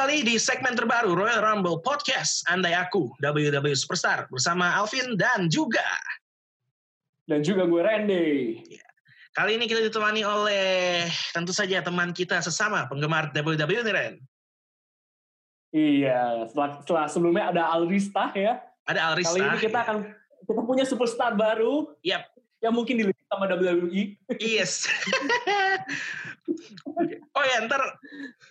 [0.00, 2.40] Kembali di segmen terbaru Royal Rumble Podcast.
[2.48, 5.84] Andai aku, WWE Superstar, bersama Alvin dan juga...
[7.28, 8.24] Dan juga gue Randy.
[9.36, 11.04] Kali ini kita ditemani oleh
[11.36, 14.14] tentu saja teman kita sesama penggemar WWE nih Ren.
[15.68, 18.56] Iya, setelah, setelah sebelumnya ada Alrista ya.
[18.88, 19.36] Ada Alrista.
[19.36, 19.96] Kali ini kita akan
[20.48, 21.92] kita punya superstar baru.
[22.00, 22.24] Yap.
[22.60, 24.20] Yang mungkin dilihat sama WWE.
[24.36, 24.84] Yes.
[27.36, 27.80] oh ya, ntar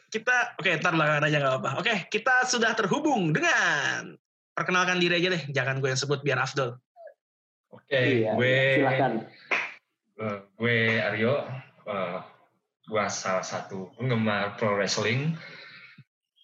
[0.09, 1.69] kita, oke ntar belakangan aja nggak apa.
[1.77, 4.17] Oke, kita sudah terhubung dengan,
[4.57, 6.73] perkenalkan diri aja deh, jangan gue yang sebut biar Afdol.
[7.69, 9.11] Oke, Iya, gue silakan.
[10.19, 11.33] eh, gue Aryo,
[11.85, 12.17] eh,
[12.89, 15.37] gue salah satu penggemar pro wrestling,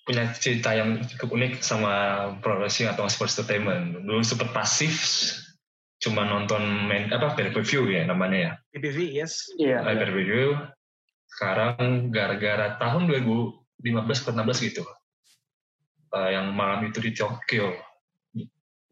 [0.05, 1.93] punya cerita yang cukup unik sama
[2.45, 4.05] pro wrestling atau sports entertainment.
[4.05, 4.93] Dulu sempat pasif,
[6.05, 9.49] cuma nonton main apa pay per view ya namanya ya, PPV, yes.
[9.57, 9.81] Iya.
[9.81, 10.53] pay per view.
[11.25, 14.84] Sekarang gara-gara tahun 2015 atau 16 gitu,
[16.13, 17.73] eh, yang malam itu di Tokyo,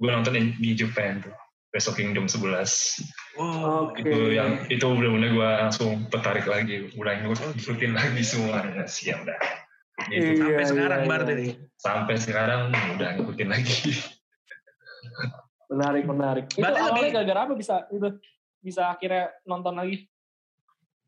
[0.02, 1.38] gue nonton di, di Japan tuh.
[1.74, 3.02] Wrestle Kingdom 11
[3.34, 3.90] Wow.
[3.90, 4.06] Oke.
[4.06, 9.42] itu yang itu benar-benar gue langsung tertarik lagi mulai ngikutin lagi semuanya siap dah
[10.06, 10.38] gitu.
[10.38, 11.54] Sampai Iya, sekarang iya, berarti iya.
[11.82, 12.62] sampai sekarang
[12.94, 13.90] udah ngikutin lagi
[15.74, 16.46] Menarik, menarik.
[16.48, 18.08] Itu Berarti awalnya lebih- gara-gara apa bisa itu
[18.60, 20.06] bisa akhirnya nonton lagi?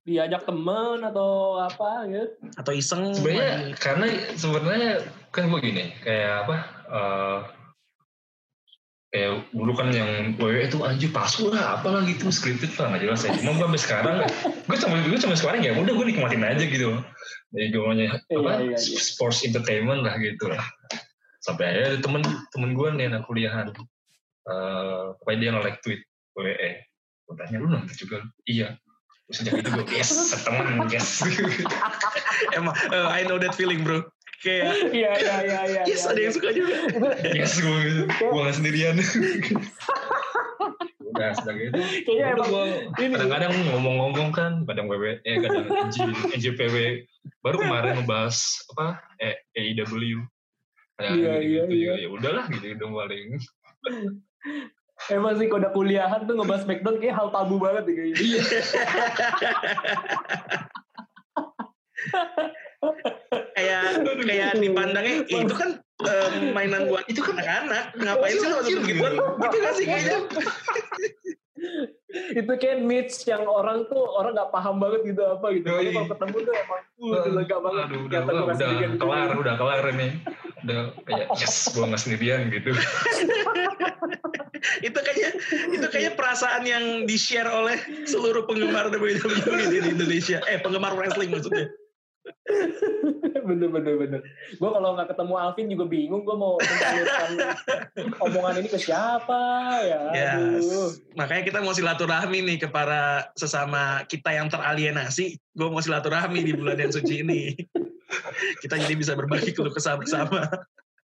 [0.01, 2.29] Diajak temen atau apa gitu?
[2.55, 3.09] Atau iseng.
[3.11, 4.91] sebenarnya karena sebenarnya
[5.29, 6.55] kan gue gini kayak apa
[6.87, 7.37] eh,
[9.09, 13.21] kayak dulu kan yang WWE itu anjir palsu lah apalah gitu scripted lah nggak jelas
[13.23, 16.63] ya cuma gue sampai sekarang gue cuma gue cuma sekarang ya udah gue nikmatin aja
[16.63, 16.99] gitu
[17.49, 18.99] jadi gue namanya apa Iya, iya, iya.
[18.99, 20.59] sports entertainment lah gitu lah
[21.39, 22.21] sampai akhirnya ada temen
[22.51, 23.71] temen gue nih anak kuliahan
[24.45, 26.01] eh pokoknya dia nge-like tweet
[26.37, 26.71] WWE
[27.25, 28.77] gue tanya lu nonton juga iya
[29.25, 30.11] terus sejak itu gue yes
[30.45, 31.25] temen yes
[32.57, 34.05] Emang, eh, I know that feeling bro.
[34.43, 35.81] Kayak, Iya, iya, iya, iya.
[35.89, 36.25] yes iya, ada iya.
[36.29, 36.75] yang suka juga.
[37.33, 38.95] yes gue gue gak sendirian
[41.15, 42.65] udah sedang itu Kayaknya emang gue
[43.15, 45.97] kadang-kadang ngomong-ngomong kan kadang WWE eh kadang NJ,
[46.35, 46.75] NJPW
[47.39, 48.37] baru kemarin ngebahas
[48.75, 50.21] apa eh, AEW
[50.99, 51.93] kadang Iya, gitu, iya, gitu iya.
[51.95, 53.39] ya ya udahlah gitu dong paling
[55.11, 58.17] Emang sih kode kuliahan tuh ngebahas Smackdown kayak hal tabu banget deh kayaknya.
[58.25, 58.41] iya.
[63.55, 63.81] Kayak
[64.23, 65.69] kayak dipandangnya "Ih, itu kan
[66.05, 69.57] eh, mainan buat itu kan anak-anak ngapain sih lo masuk begituan gitu?
[69.63, 70.17] gak sih kayaknya
[72.15, 75.67] itu kayak niche yang orang tuh orang nggak paham banget gitu apa gitu.
[75.67, 77.83] Tapi kalau ketemu tuh emang uh, udah lega banget.
[77.83, 78.91] aduh udah udah, gua nggak udah sendirian.
[78.95, 80.07] kelar udah kelar ini
[80.65, 82.73] udah kayak yes gue gak sendirian gitu
[84.87, 85.31] itu kayaknya
[85.69, 87.77] itu kayaknya perasaan yang di share oleh
[88.09, 91.69] seluruh penggemar WWE di Indonesia eh penggemar wrestling maksudnya
[93.49, 94.19] bener bener bener.
[94.61, 96.21] Gue kalau nggak ketemu Alvin juga bingung.
[96.21, 97.29] Gue mau mencalurkan
[98.29, 99.41] omongan ini ke siapa
[99.81, 100.01] ya.
[100.13, 101.01] Yes.
[101.17, 106.51] Makanya kita mau silaturahmi nih ke para sesama kita yang teralienasi gue mau silaturahmi di
[106.51, 107.55] bulan yang suci ini
[108.63, 110.51] kita jadi bisa berbagi keluh kesah bersama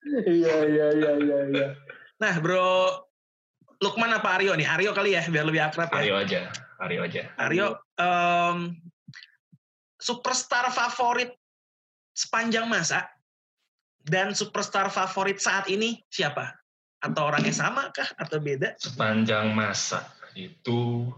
[0.08, 1.40] Iya iya iya iya.
[1.52, 1.68] iya.
[2.16, 2.88] nah bro
[3.84, 6.42] Lukman apa Aryo nih Aryo kali ya biar lebih akrab ya Aryo aja
[6.80, 7.68] Aryo aja Aryo,
[8.00, 8.80] em,
[9.98, 11.34] superstar favorit
[12.14, 13.06] sepanjang masa
[14.06, 16.54] dan superstar favorit saat ini siapa?
[16.98, 18.08] Atau orangnya sama kah?
[18.18, 18.74] Atau beda?
[18.82, 20.06] sepanjang masa
[20.38, 21.10] itu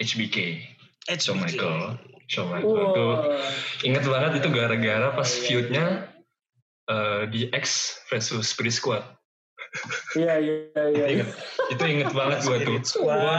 [0.00, 0.60] HBK
[1.08, 2.00] Edge Shawn Michael.
[2.28, 2.72] Shawn Michael.
[2.72, 2.92] Wah.
[2.96, 3.14] tuh
[3.84, 6.08] inget banget itu gara-gara pas feudnya
[6.88, 9.04] eh, di X versus Spirit Squad.
[10.14, 11.26] Iya iya iya.
[11.66, 12.78] itu inget banget gue tuh.
[12.78, 13.36] Gue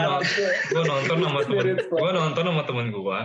[0.68, 3.20] gue nonton sama temen gue nonton sama temen gue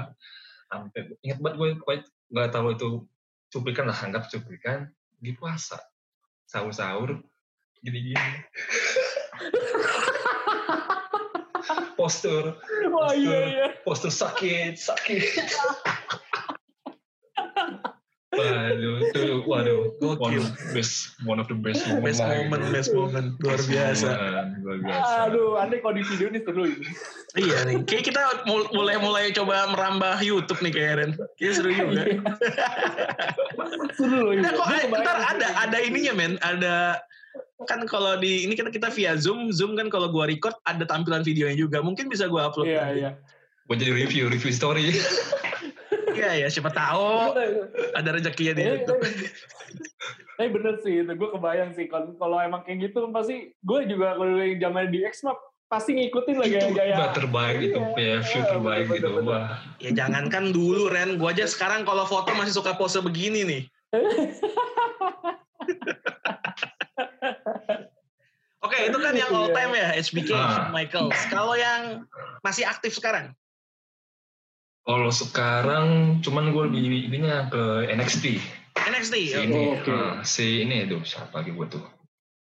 [0.71, 1.95] sampai inget banget gue
[2.31, 3.03] nggak tahu itu
[3.51, 4.87] cuplikan lah anggap cuplikan
[5.19, 5.75] di puasa.
[6.47, 7.19] Sahur-sahur
[7.83, 8.15] gini-gini.
[11.99, 12.57] Postur
[12.89, 13.67] Wah iya iya.
[13.85, 15.21] postur sakit sakit
[18.31, 22.71] waduh itu waduh one of best one of the best moment Best moment, gitu.
[22.71, 23.27] best moment.
[23.37, 24.07] Luar Best biasa.
[24.07, 26.87] moment, luar biasa Aduh, aneh kalau di video ini seru ini.
[27.33, 27.75] Iya nih.
[27.83, 31.11] Kayak kita mul- mulai-mulai coba merambah YouTube nih kayak Ren.
[31.35, 32.03] Kayaknya seru juga.
[33.95, 34.33] seru loh.
[34.33, 36.99] Nah, kok Gua ntar ada ada ininya men, ada
[37.67, 41.21] kan kalau di ini kan kita via Zoom, Zoom kan kalau gua record ada tampilan
[41.21, 41.79] videonya juga.
[41.79, 42.67] Mungkin bisa gua upload.
[42.67, 42.99] Iya nanti.
[43.01, 43.11] iya.
[43.69, 44.91] buat jadi review review story
[46.11, 47.35] Iya ya, siapa tahu
[47.91, 49.01] ada rezekinya di Iya, YouTube.
[49.01, 49.29] iya.
[50.33, 54.13] Tapi bener sih, itu gue kebayang sih kalau kalau emang kayak gitu pasti gue juga
[54.13, 55.37] kalau yang zaman di X mah
[55.67, 56.95] pasti ngikutin lah itu gaya-gaya.
[56.97, 57.95] udah terbaik itu Iya.
[57.95, 59.23] ya view Iya, terbaik gitu bener.
[59.23, 59.45] wah
[59.77, 63.61] Ya jangankan dulu Ren, gua aja sekarang kalau foto masih suka pose begini nih.
[68.61, 69.55] Oke, itu kan yang all Iya.
[69.55, 70.45] time ya, HBK, Ah.
[70.51, 71.17] Shawn Michaels.
[71.27, 72.05] Kalau yang
[72.41, 73.33] masih aktif sekarang?
[74.81, 75.85] Kalau sekarang
[76.19, 78.41] cuman gue lebih ininya ke NXT.
[78.73, 79.45] NXT, Si oke.
[79.45, 81.83] ini, ah, si ini tuh siapa lagi gue tuh?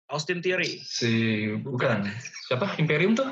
[0.07, 0.79] Austin Theory.
[0.79, 1.11] Si
[1.53, 2.07] bukan
[2.47, 3.27] siapa Imperium tuh?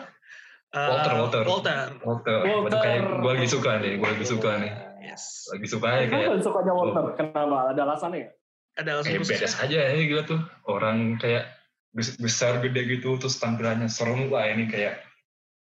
[0.69, 1.43] Uh, Walter, Walter.
[1.47, 1.79] Walter.
[2.03, 2.37] Walter.
[2.43, 2.67] Walter.
[2.67, 5.47] Itu kayak gue lagi suka nih, gue lagi suka nih, Yes.
[5.47, 7.03] lagi suka ya kayak Kenapa sukanya Walter?
[7.15, 7.57] Kenapa?
[7.71, 8.29] Ada alasannya ya?
[8.75, 9.49] Ada alasan kayak khusus beda ya?
[9.49, 11.43] saja ya gila tuh orang kayak
[11.89, 15.01] bes- besar gede gitu terus tampilannya serem wah ini kayak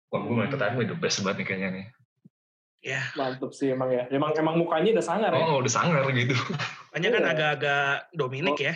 [0.07, 1.85] wah gue mulai tertarik nih the best banget nih kayaknya nih
[2.81, 4.09] Ya, Mantep sih emang ya.
[4.09, 5.37] Emang emang mukanya udah sangar ya.
[5.39, 6.33] oh udah sangar gitu
[6.89, 7.31] banyak kan Iya.
[7.31, 8.59] agak-agak Dominic Oh.
[8.59, 8.73] ya.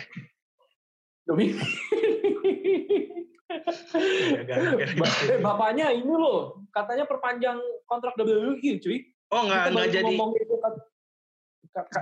[4.96, 8.98] Ba- eh, bapaknya ini loh, katanya perpanjang kontrak WWE cuy.
[9.28, 10.04] Oh, nggak Kita nggak jadi.
[10.08, 10.72] ngomongin itu kan.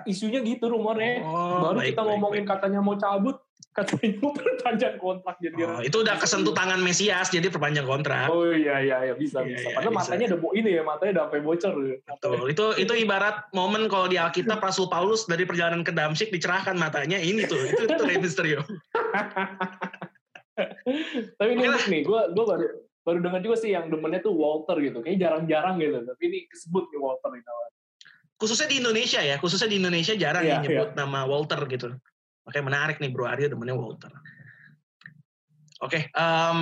[0.05, 1.25] Isunya gitu rumornya.
[1.25, 2.53] Oh, baru baik, kita baik, ngomongin baik.
[2.53, 3.37] katanya mau cabut,
[3.75, 5.55] katanya mau perpanjang kontrak jadi.
[5.61, 8.31] Oh, itu udah kesentuh tangan Mesias jadi perpanjang kontrak.
[8.31, 9.67] Oh iya iya iya bisa Iya, bisa.
[9.67, 10.01] iya, Padahal bisa.
[10.07, 11.75] matanya udah ini ya, matanya udah sampai bocor.
[11.83, 11.97] ya.
[12.07, 12.39] Betul.
[12.49, 17.19] Itu itu ibarat momen kalau di Alkitab Rasul Paulus dari perjalanan ke Damsyik dicerahkan matanya
[17.19, 17.59] ini tuh.
[17.59, 18.63] Itu itu Rey Mysterio.
[21.35, 22.67] Tapi ini unik nih, gue gue baru
[23.05, 25.03] baru dengar juga sih yang demennya tuh Walter gitu.
[25.03, 25.99] Kayaknya jarang-jarang gitu.
[26.07, 27.43] Tapi ini kesebut nih Walter ini.
[28.35, 31.95] Khususnya di Indonesia ya, khususnya di Indonesia jarang Iya, yang nyebut nama Walter gitu.
[32.45, 34.13] Makanya menarik nih Bro Aryo demennya Walter.
[35.83, 36.59] Oke, em,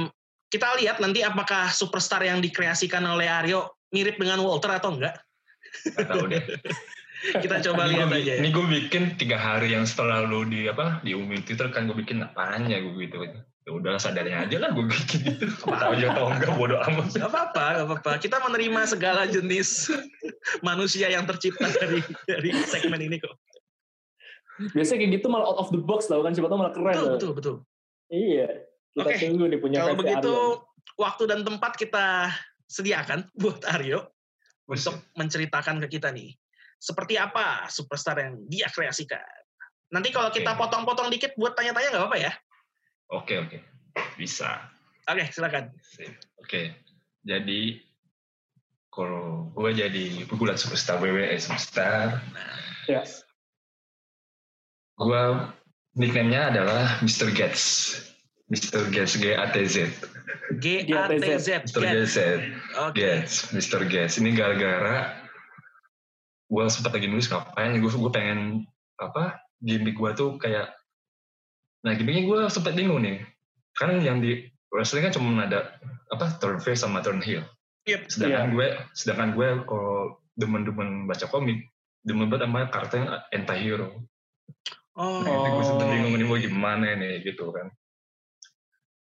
[0.51, 5.17] kita lihat nanti apakah superstar yang dikreasikan oleh Aryo mirip dengan Walter atau enggak.
[5.73, 6.43] nggak tahu deh
[7.23, 8.39] Kita coba lihat gue, aja ya.
[8.43, 11.95] ini gue bikin tiga hari yang setelah lu di apa di umum Twitter kan gue
[11.95, 13.23] bikin apanya gue gitu
[13.63, 17.65] ya udah sadarnya aja lah gue bikin gitu tahu aja enggak bodo amat Gak apa-apa,
[17.79, 18.13] gak apa-apa.
[18.19, 19.95] Kita menerima segala jenis
[20.67, 23.39] manusia yang tercipta dari dari segmen ini kok.
[24.61, 26.93] Biasanya kayak gitu malah out of the box tau kan, siapa tau malah keren.
[26.93, 27.15] Betul, loh.
[27.17, 27.55] betul, betul.
[28.13, 28.49] Iya.
[28.93, 31.01] Kita Oke, tunggu nih punya Kalau begitu, Aryan.
[31.01, 32.07] waktu dan tempat kita
[32.69, 34.13] sediakan buat Aryo
[34.69, 36.37] untuk menceritakan ke kita nih.
[36.77, 39.23] Seperti apa superstar yang dia kreasikan.
[39.93, 40.61] Nanti kalau kita Oke.
[40.61, 42.33] potong-potong dikit buat tanya-tanya nggak apa-apa ya?
[43.13, 43.59] oke oke
[44.17, 44.73] bisa
[45.05, 45.69] Oke, silakan.
[45.83, 46.15] Sip.
[46.39, 46.73] Oke,
[47.27, 47.83] jadi
[48.87, 52.23] kalau gue jadi pegulat superstar WWE superstar,
[52.87, 53.03] Ya.
[54.99, 55.23] Gue
[55.97, 57.33] nickname-nya adalah Mr.
[57.33, 57.97] Gates.
[58.53, 58.89] Mr.
[58.93, 59.77] Gates, G-A-T-Z.
[60.61, 61.49] G-A-T-Z.
[61.69, 61.81] Mr.
[61.81, 62.15] Gates,
[62.77, 62.97] Oke.
[62.97, 63.81] Gates, Mr.
[63.89, 64.21] Gates.
[64.21, 65.17] Ini gara-gara
[66.53, 68.69] gue sempat lagi nulis ngapain, gue gue pengen
[69.01, 70.69] apa gimmick gue tuh kayak,
[71.81, 73.25] nah gimmicknya gue sempat bingung nih,
[73.73, 75.81] kan yang di wrestling kan cuma ada
[76.13, 77.41] apa turn face sama turn heel.
[77.83, 78.15] Yep.
[78.15, 81.67] sedangkan gue sedangkan gue kalau demen-demen baca komik
[82.07, 83.89] demen banget sama karakter yang anti-hero
[84.95, 85.91] Oh, nah, itu gue sempet Oh.
[85.91, 87.73] bingung nih mau gimana nih gitu kan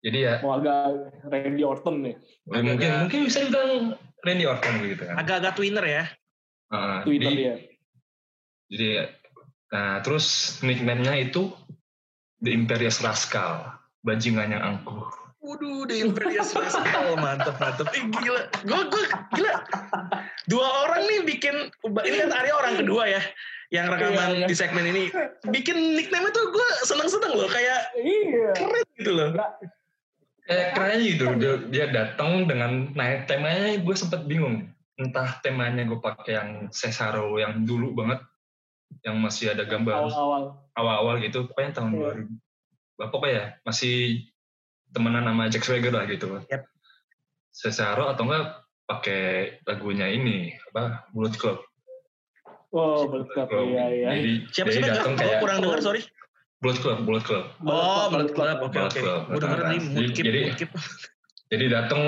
[0.00, 2.14] jadi ya Mau agak Randy Orton nih.
[2.46, 3.72] ya mungkin Agak- mungkin bisa dibilang
[4.20, 6.04] Randy Orton gitu kan agak-agak twinner ya.
[6.70, 7.54] Heeh, Twitter jadi, dia.
[8.68, 8.88] jadi
[9.68, 10.26] nah terus
[10.60, 11.50] nickname-nya itu
[12.38, 13.66] The Imperious Rascal
[14.00, 17.88] bajingannya angkuh Waduh, The Imperious Rascal, mantep mantep.
[17.90, 19.52] Eh, gila, gue gue gila.
[20.44, 23.24] Dua orang nih bikin, ini kan Arya orang kedua ya,
[23.70, 24.46] yang rekaman Iya, iya.
[24.46, 25.04] di segmen ini.
[25.46, 28.50] Bikin nickname itu gue seneng-seneng loh, kayak Iya.
[28.54, 29.30] keren gitu loh.
[30.44, 34.66] eh keren gitu dia, dia datang dengan naik temanya gue sempet bingung
[34.98, 38.18] entah temanya gue pakai yang Cesaro yang dulu banget
[39.00, 40.42] yang masih ada gambar Awal-awal.
[40.74, 42.10] awal-awal gitu pokoknya tahun Iya.
[42.98, 44.26] 2000 apa ya masih
[44.90, 46.62] temenan sama Jack Swagger lah gitu Yep.
[47.52, 48.44] Cesaro atau enggak
[48.84, 49.22] pakai
[49.62, 51.62] lagunya ini apa Bullet Club
[52.70, 53.46] Oh, betul.
[53.66, 54.08] Iya, iya.
[54.14, 56.02] jadi Siapa sih datang Gue kayak kurang dengar, sorry.
[56.60, 59.00] Bullet Club Bullet Club Oh, Bullet Club, oke oke.
[59.00, 59.20] Club.
[59.26, 60.44] Gue denger nih, Jadi- Moodkeep, jadi-
[61.50, 62.02] jadi datang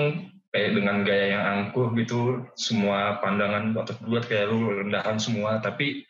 [0.52, 2.20] kayak dengan gaya yang angkuh gitu
[2.54, 6.04] semua pandangan otot buat kayak lu rendahan semua tapi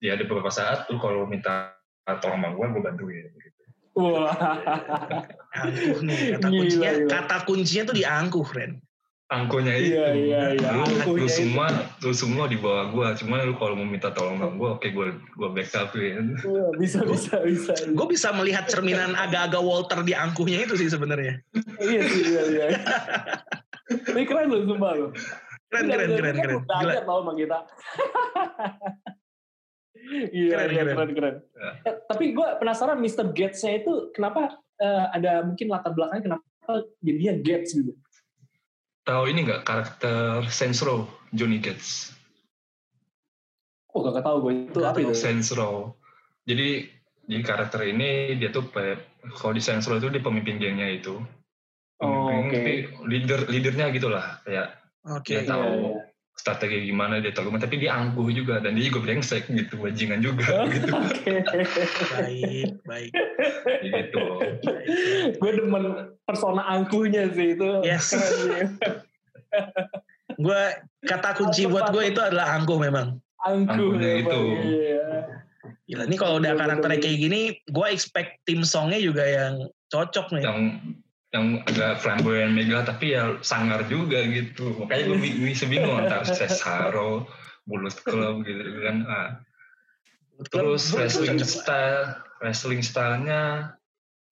[0.00, 1.76] ya ada beberapa saat lu kalau minta
[2.18, 3.62] tolong sama gue gue bantuin gitu.
[3.94, 4.32] Wah.
[5.52, 7.10] Angkuh nih, kata kuncinya, gila.
[7.12, 8.72] kata kuncinya tuh di angkuh, Ren.
[9.28, 10.68] Angkuhnya itu Iya, iya, iya.
[10.72, 11.28] lu, lu itu.
[11.28, 11.68] semua
[12.00, 15.06] lu semua di bawah gue cuman lu kalau mau minta tolong sama gue oke gue
[15.20, 17.72] gue backupin Wah, bisa, bisa, bisa.
[17.92, 21.44] Gue bisa melihat cerminan agak-agak Walter di angkuhnya itu sih sebenarnya.
[21.76, 22.66] Iya sih, iya, iya.
[23.88, 25.10] Ini keren loh, sumpah loh.
[25.68, 26.58] Keren, Iya, keren, iya, keren, keren.
[26.64, 26.92] Gila.
[27.04, 27.58] tau sama kita.
[30.32, 30.94] Iya, Keren, iya, keren.
[30.96, 31.34] keren, keren.
[31.52, 31.70] Ya.
[31.84, 33.28] Eh, tapi gue penasaran Mr.
[33.36, 36.44] Gates-nya itu kenapa eh, ada mungkin latar belakangnya kenapa
[37.04, 37.92] jadinya Gates gitu.
[39.08, 42.12] Tahu ini nggak karakter Saints Row Johnny Gates
[43.96, 45.16] Oh gak tau gue itu apa itu?
[45.16, 45.96] Saints Row
[46.44, 46.86] jadi
[47.28, 48.64] Jadi karakter ini dia tuh
[49.36, 51.20] kalau di Saints Row itu dia pemimpin gengnya itu.
[52.00, 52.56] Oh, Pemimpin, oke.
[52.56, 52.72] tapi
[53.04, 55.36] leader leadernya gitulah kayak Oke.
[55.36, 56.02] dia tahu iya, iya.
[56.38, 60.64] Strategi gimana dia tahu tapi dia angkuh juga dan dia juga brengsek gitu bajingan juga
[60.74, 61.34] gitu Oke.
[62.14, 63.12] Baik, baik.
[63.82, 64.22] gitu
[65.42, 67.68] Gue demen persona angkuhnya sih itu.
[67.84, 68.14] Yes.
[70.38, 70.62] Gue
[71.04, 73.18] kata kunci buat gue itu adalah angkuh memang.
[73.42, 74.40] Angkuh Angkuhnya itu.
[74.62, 75.08] Iya.
[75.88, 80.36] Gila, ini kalau udah Bener, karakternya kayak gini, gue expect tim songnya juga yang cocok
[80.36, 80.44] nih.
[80.44, 80.60] yang
[81.28, 86.24] yang agak flamboyan mega tapi ya sangar juga gitu makanya gue bi- bisa bingung antara
[86.24, 87.28] Cesaro
[87.68, 89.28] Bullet Club gitu kan ah.
[90.48, 93.74] terus wrestling style wrestling stylenya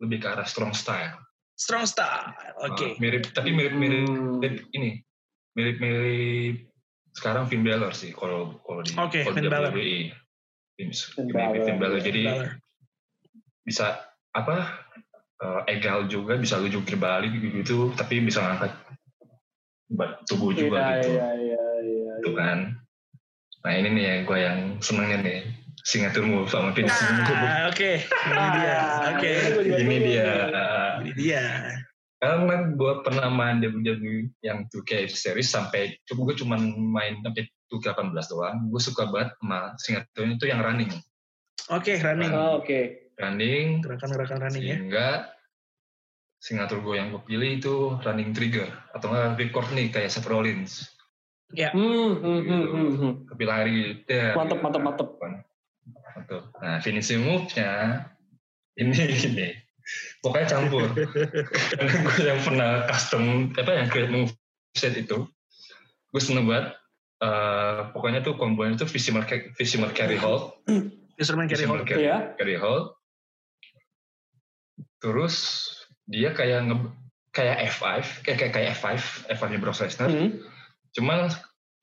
[0.00, 1.16] lebih ke arah strong style
[1.56, 2.36] Strong style.
[2.68, 2.84] Oke.
[2.84, 4.44] Ah, mirip tapi mirip-mirip Hmm.
[4.76, 5.00] ini
[5.56, 6.68] mirip-mirip
[7.16, 9.72] sekarang Finn Balor sih kalau kalau di Oke, kalau di Finn Balor.
[9.72, 10.00] WWE.
[10.76, 11.96] Finn, Finn mirip Finn Balor.
[11.96, 12.04] Balor.
[12.04, 12.48] jadi Balor.
[13.64, 13.86] bisa
[14.30, 14.84] apa
[15.36, 18.72] eh, egal juga bisa lu jungkir balik gitu tapi bisa ngangkat
[20.26, 22.12] tubuh juga Iya, gitu iya, iya, iya.
[22.18, 22.58] gitu kan
[23.62, 25.38] nah ini nih yang gue yang senengnya nih
[25.82, 27.90] signature move sama finishing move Ah, oke.
[28.02, 28.74] Ini dia.
[28.74, 29.30] Ah, Oke.
[29.62, 30.26] juga ini dia.
[30.98, 31.44] Ini dia.
[32.16, 38.16] karena gue pernah main WWE yang 2K series sampai coba gue cuma main sampai 2K18
[38.26, 40.90] doang gue suka banget sama signature itu yang running
[41.68, 42.30] Oke, running.
[42.32, 43.05] Oh, Oke.
[43.16, 44.76] Running Gerakan-gerakan running ya.
[44.76, 45.08] sehingga
[46.36, 50.92] signature gue yang gue pilih itu running trigger atau nggak record nih kayak Seth Rollins
[51.48, 51.70] Ya.
[51.70, 51.86] Hmm,
[52.18, 52.66] hmm, hmm, Gitu.
[52.66, 53.12] hmm, hmm.
[53.30, 55.08] tapi lari der, Mantep, mantep, mantep.
[55.14, 58.02] mantep nah finishing move-nya
[58.74, 59.48] ini gini
[60.20, 60.90] pokoknya campur
[61.70, 64.34] karena gue yang pernah custom apa yang create move
[64.74, 65.22] set itu
[66.10, 66.74] gue seneng banget
[67.16, 69.24] Eh, pokoknya tuh kombonya tuh Fishimer,
[69.56, 70.52] Fishimer carry hold
[71.16, 71.88] Instrumen carry hold.
[71.88, 72.04] carry,
[72.36, 72.92] carry hold
[74.98, 75.68] terus
[76.04, 76.76] dia kayak nge,
[77.30, 77.84] kayak F5
[78.24, 78.86] kayak kayak kayak F5
[79.28, 80.30] F5 nya Brock Lesnar Hmm.
[80.92, 81.28] Cuman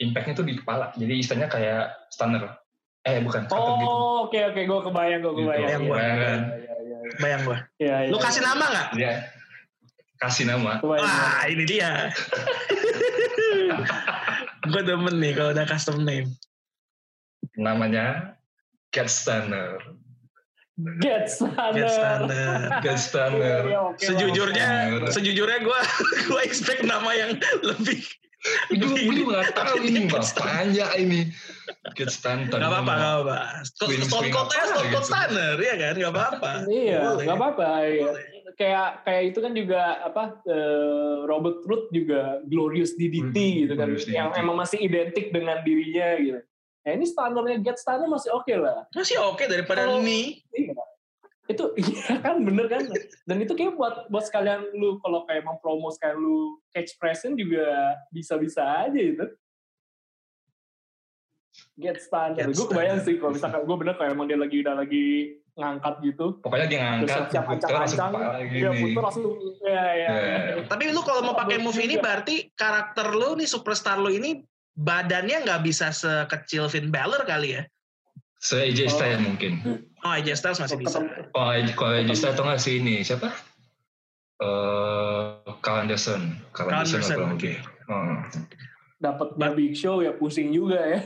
[0.02, 0.90] impactnya tuh di kepala.
[0.98, 2.58] Jadi istilahnya kayak stunner.
[3.06, 3.94] Eh bukan, cutter gitu.
[3.94, 5.62] Oh, oke oke, gue kebayang, gue Gitu, kebayang.
[5.62, 5.98] Bayang Iya, gua.
[6.00, 6.98] iya, iya, iya, iya.
[7.22, 7.58] Bayang gua.
[7.78, 8.10] Iya, iya.
[8.10, 8.88] Lu kasih nama nggak?
[8.98, 9.12] Dia
[10.18, 10.72] kasih nama.
[10.82, 11.06] Kebayang.
[11.06, 12.10] Wah, ini dia.
[14.64, 16.32] gue demen nih kalau udah custom name.
[17.54, 18.34] Namanya
[18.90, 19.78] Cat Stunner.
[20.74, 21.70] Get sana.
[21.70, 22.70] Get standard.
[22.82, 23.62] Cat Stunner.
[23.70, 25.12] Iya, oke, Sejujurnya, Bener.
[25.14, 25.80] sejujurnya gue
[26.34, 28.02] gue expect nama yang lebih.
[28.74, 31.30] Gue gue nggak tahu ini bapaknya ini.
[31.94, 32.50] Cat Stunner.
[32.50, 33.38] Gak apa-apa, gak apa-apa.
[33.70, 35.06] Stone Cold aja Stone Cold.
[35.06, 35.94] Stunner, ya kan?
[35.94, 36.52] Gak apa-apa.
[36.66, 37.26] Iya, Boleh.
[37.30, 37.68] nggak apa-apa.
[37.86, 38.10] Iya.
[38.54, 43.88] Kayak kayak itu kan juga apa eh, Robert Root juga Glorious DDT Hmm, gitu kan,
[44.10, 46.40] yang emang masih identik dengan dirinya gitu.
[46.84, 48.84] Nah ini standarnya Get Stunner masih oke lah.
[48.92, 50.44] Masih oke daripada Kalau- nih.
[50.52, 50.76] Iya.
[51.44, 52.84] Itu iya kan bener kan.
[53.24, 57.36] Dan itu kayak buat buat sekalian lu kalau kayak emang promo sekalian lu catch present
[57.36, 57.68] juga
[58.10, 59.26] bisa-bisa aja itu.
[61.74, 62.50] Get standard.
[62.50, 65.06] Get Gue kebayang sih kalau misalkan gue bener kayak emang dia lagi udah lagi
[65.54, 66.26] ngangkat gitu.
[66.42, 68.12] Pokoknya dia Terus ngangkat, siap puter ancang-ancang.
[68.12, 69.24] kepala Dia putar langsung.
[69.62, 70.10] Ya, ya.
[70.10, 70.54] Ya.
[70.66, 72.04] Tapi lu kalau mau pakai Bagus move ini juga.
[72.04, 74.42] berarti karakter lu nih superstar lu ini
[74.74, 77.64] badannya nggak bisa sekecil Finn Balor kali ya?
[78.44, 78.92] Se AJ Oh.
[78.92, 79.54] Styles mungkin.
[80.04, 81.00] Oh, AJ Styles masih bisa.
[81.32, 83.32] Oh, AJ- kalau AJ Styles atau nggak sih ini siapa?
[84.44, 85.26] Eh,
[85.64, 86.36] Carl Anderson.
[86.52, 87.56] Carl Carl Anderson Anderson, atau lebih.
[87.88, 88.20] Hmm.
[89.00, 91.00] Dapatnya Big Show ya pusing juga ya.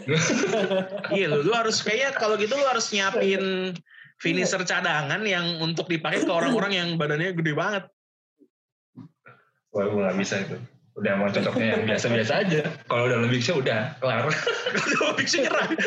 [1.18, 3.74] Iya lu, lu harus kayaknya kalau gitu lu harus nyiapin
[4.18, 7.84] finisher cadangan yang untuk dipakai ke orang-orang yang badannya gede banget.
[9.74, 10.58] Wah, gue nggak bisa itu.
[10.98, 12.66] Udah mau cocoknya yang biasa-biasa aja.
[12.90, 14.26] Kalau udah lebih show udah kelar.
[14.98, 15.70] Kalau Big Show nyerah.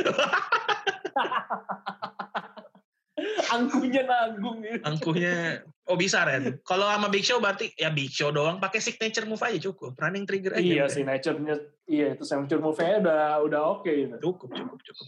[3.50, 4.62] Angkuhnya nanggung.
[4.87, 6.62] Angkuhnya oh bisa Ren.
[6.62, 9.99] Kalau sama Big Show berarti ya Big Show doang pakai signature move aja cukup.
[9.99, 10.62] Running trigger aja.
[10.62, 11.59] Iya nature-nya,
[11.90, 14.14] iya itu signature move-nya udah udah oke gitu.
[14.23, 15.07] Cukup, cukup, cukup.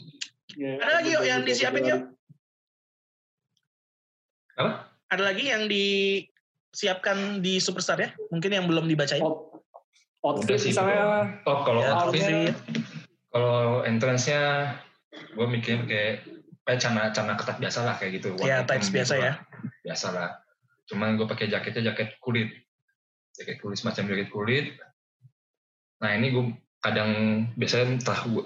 [0.58, 2.02] Iya, Ada lagi yuk yang disiapin yuk.
[4.58, 4.90] Apa?
[5.14, 8.10] Ada lagi yang disiapkan di Superstar ya?
[8.34, 9.22] Mungkin yang belum dibacain.
[9.22, 9.51] Out-
[10.22, 11.04] Outfit Udah sih, misalnya,
[11.42, 12.54] Oh, kalau Ya, outfit,
[13.34, 14.42] kalau entrance-nya
[15.34, 16.22] gue mikir kayak
[16.62, 18.28] kayak cana cana ketat biasa lah kayak gitu.
[18.38, 19.24] Ya, Warna tights hitam biasa gitu ya.
[19.26, 19.36] lah.
[19.82, 20.28] Biasa lah.
[20.86, 22.54] Cuman gue pakai jaketnya jaket kulit.
[23.34, 24.66] Jaket kulit semacam jaket kulit.
[25.98, 26.44] Nah ini gue
[26.82, 27.10] kadang
[27.54, 28.42] biasanya entah gue,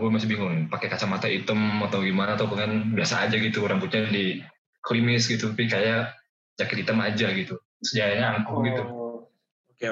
[0.00, 4.40] gue masih bingung pakai kacamata hitam atau gimana atau kan biasa aja gitu rambutnya di
[4.80, 6.16] klimis gitu tapi kayak
[6.56, 9.03] jaket hitam aja gitu sejayanya angkuh gitu oh,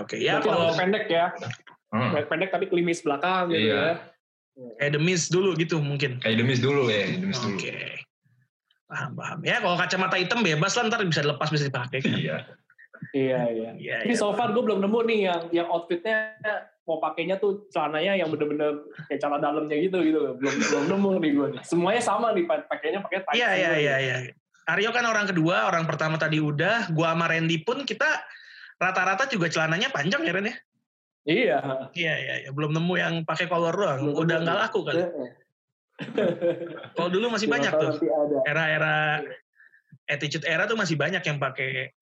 [0.01, 0.17] Oke, oke.
[0.17, 1.27] Ya berarti kalau pendek ya,
[1.93, 2.09] Hmm.
[2.25, 4.01] pendek, tapi klimis belakang gitu Iya.
[4.81, 4.97] ya.
[4.97, 6.17] Miz dulu gitu mungkin.
[6.21, 7.77] kayak demis dulu ya demis dulu Oke.
[8.89, 9.39] Paham, paham.
[9.41, 12.01] Ya kalau kacamata hitam bebas lah ntar bisa dilepas bisa dipakai.
[12.01, 12.13] kan.
[12.13, 12.37] Iya.
[13.13, 13.71] Iya, iya.
[13.77, 14.21] Iya, Tapi iya.
[14.21, 16.37] so far gue belum nemu nih yang yang outfitnya
[16.85, 20.21] mau pakainya tuh celananya yang bener-bener kayak celana dalamnya gitu gitu.
[20.37, 21.47] Belum belum nemu nih gue.
[21.57, 21.63] nih.
[21.65, 24.17] Semuanya sama nih pa- pakainya pakai tights Iya, iya, semua iya, iya.
[24.63, 26.93] Aryo kan orang kedua, orang pertama tadi udah.
[26.95, 28.07] Gua sama Randy pun kita
[28.83, 30.57] rata-rata juga celananya panjang ya Ren ya?
[31.23, 31.59] Iya.
[31.95, 32.51] Iya, iya, iya.
[32.51, 34.11] Belum nemu yang pakai collar doang.
[34.11, 35.03] Belum Udah nggak laku kali.
[36.99, 37.93] Kalau dulu masih Siapa banyak tuh.
[38.43, 39.23] Era-era
[40.11, 41.95] attitude era tuh masih banyak yang pakai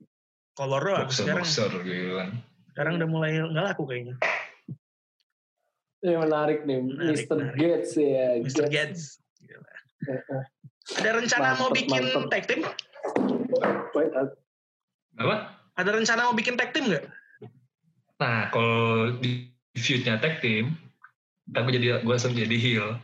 [0.56, 1.04] collar doang.
[1.04, 2.30] Boxer, Sekarang boxer gitu kan.
[2.70, 4.16] sekarang udah mulai nggak laku kayaknya.
[6.00, 7.34] Ini menarik nih, Menarik, Mr.
[7.36, 7.58] menarik.
[7.60, 8.26] Gates ya.
[8.40, 8.64] Mr.
[8.72, 9.02] Gates.
[9.36, 9.68] Gila.
[10.96, 12.24] Ada rencana mau Mantep, bikin mantep.
[12.32, 12.60] tag team?
[12.64, 14.32] Uh,
[15.20, 15.59] Apa?
[15.74, 17.04] Ada rencana mau bikin tag team nggak?
[18.16, 20.76] Nah, kalau di feud-nya tag team,
[21.46, 22.98] ntar gue jadi gue langsung jadi heel.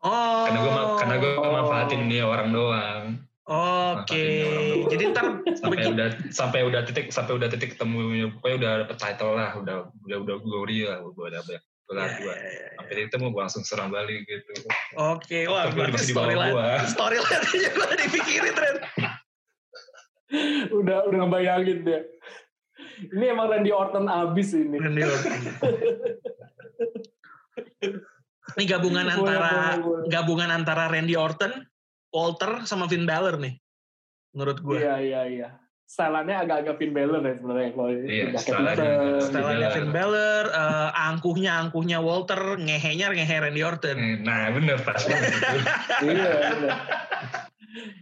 [0.00, 0.44] Oh.
[0.44, 1.50] Karena gue karena gue Oh.
[1.50, 3.04] manfaatin dia orang doang.
[3.44, 4.24] Oke.
[4.44, 4.88] Doang.
[4.92, 5.92] Jadi ntar sampai begini.
[5.96, 7.96] udah sampai udah titik sampai udah titik ketemu
[8.36, 12.34] pokoknya udah dapet title lah udah udah udah glory lah gue udah banyak gelar gue
[12.74, 14.52] sampai titik ketemu gue langsung serang balik gitu
[14.96, 16.54] Oke, wah Tapi berarti storyline,
[16.86, 18.76] storyline juga dipikirin Ren.
[20.80, 22.00] udah udah ngebayangin dia.
[23.10, 24.76] Ini emang Randy Orton abis ini.
[24.78, 25.32] Randy Orton.
[28.54, 30.06] Ini gabungan Boleh, antara boleh, boleh.
[30.10, 31.52] gabungan antara Randy Orton,
[32.12, 33.58] Walter sama Finn Balor nih.
[34.34, 34.78] Menurut gue.
[34.78, 35.48] Iya iya iya.
[35.84, 38.76] Stylannya agak-agak Finn Balor ya sebenarnya kalau Iya, stylannya
[39.68, 39.70] Balor.
[39.74, 43.96] Finn Balor, eh, angkuhnya angkuhnya Walter, ngehenya ngehe Randy Orton.
[44.22, 45.02] Nah bener pas.
[46.02, 46.72] Iya bener.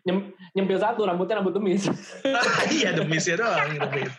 [0.05, 1.89] Nyem, nyempil satu rambutnya rambut demis.
[2.77, 4.13] iya demisnya doang demis.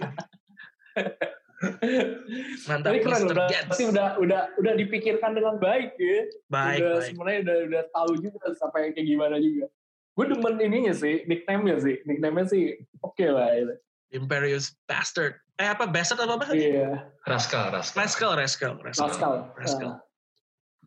[2.67, 3.31] Mantap Tapi keren Mr.
[3.31, 6.27] udah pasti udah udah udah dipikirkan dengan baik ya.
[6.51, 7.07] Baik, udah baik.
[7.07, 9.65] sebenarnya udah udah tahu juga sampai kayak gimana juga.
[10.13, 11.95] Gue demen ininya sih, nickname-nya sih.
[12.05, 12.63] Nickname-nya sih
[13.01, 13.49] oke lah.
[13.55, 13.73] Gitu.
[14.13, 15.39] Imperious Bastard.
[15.57, 16.45] Eh apa Bastard apa apa?
[16.53, 19.07] Iya, Raskal Raskal Rascal, Rascal, Rascal.
[19.07, 19.33] Pascal.
[19.57, 19.91] Rascal.
[19.93, 20.11] Nah,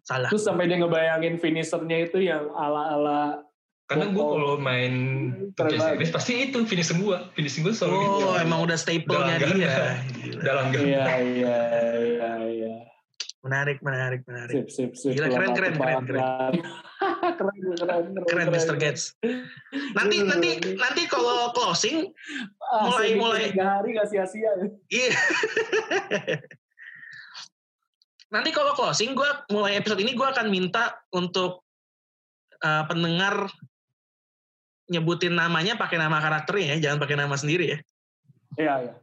[0.06, 0.30] Salah.
[0.30, 3.42] terus sampai dia ngebayangin finishernya itu yang ala-ala
[3.86, 4.92] karena gue kalau main
[5.54, 5.94] Keren 2K banget.
[5.94, 10.02] series pasti itu finishing gue finishing gue selalu gitu Oh, emang udah staple-nya dia.
[10.36, 11.56] dalam Iya, iya,
[11.96, 12.74] iya, iya.
[13.40, 14.66] Menarik, menarik, menarik.
[14.66, 15.14] Sip, sip, sip.
[15.14, 16.22] Gila, keren, keren, keren, keren.
[17.30, 18.74] keren, keren, keren, Keren Mr.
[18.74, 19.14] Gates.
[19.94, 22.10] Nanti nanti nanti kalau closing
[22.58, 24.50] Ah, mulai- mulai- tiga hari gak sia-sia.
[24.88, 25.14] Iya.
[28.26, 31.62] Nanti kalau closing, gue mulai episode ini gue akan minta untuk
[32.58, 33.46] uh, pendengar
[34.86, 37.78] nyebutin namanya pakai nama karakternya ya, jangan pakai nama sendiri ya.
[38.56, 38.94] Iya, iya.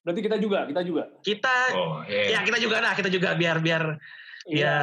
[0.00, 1.04] Berarti kita juga, kita juga.
[1.20, 4.00] Kita, oh ya iya kita juga lah, kita juga biar biar
[4.48, 4.76] Iya,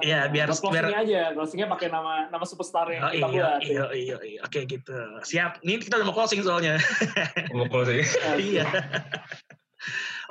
[0.00, 3.60] iya, biar- closingnya aja, closingnya pakai nama nama superstar yang oh, kita iya, buat.
[3.60, 4.96] iya, iya, iya, oke gitu.
[5.20, 5.60] Siap.
[5.60, 6.80] Ini kita udah mau closing soalnya.
[7.56, 8.00] mau closing
[8.40, 8.64] iya.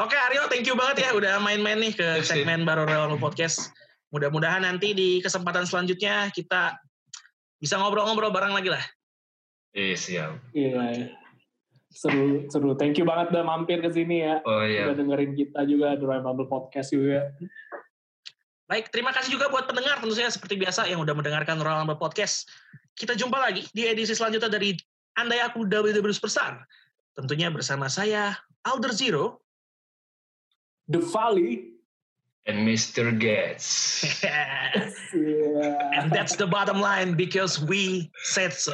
[0.01, 3.69] Oke Aryo, thank you banget ya udah main-main nih ke segmen Baru Relon Podcast.
[4.09, 6.73] Mudah-mudahan nanti di kesempatan selanjutnya kita
[7.61, 8.81] bisa ngobrol-ngobrol bareng lagi lah.
[9.71, 11.07] Iya siap Iya, iya.
[11.91, 12.71] Seru, seru.
[12.79, 14.39] Thank you banget udah mampir ke sini ya.
[14.47, 17.35] oh iya Udah dengerin kita juga, The Royal Bubble Podcast juga.
[18.71, 21.99] Baik, terima kasih juga buat pendengar tentu saja seperti biasa yang udah mendengarkan Royal Rumble
[21.99, 22.47] Podcast.
[22.95, 24.71] Kita jumpa lagi di edisi selanjutnya dari
[25.19, 26.63] Andai Aku WWE Superstar.
[27.11, 29.43] Tentunya bersama saya, Alder Zero.
[30.87, 31.75] The Valley.
[32.49, 33.13] and Mr.
[33.13, 35.77] Gates Iya.
[36.01, 38.73] And that's the bottom line because we said so.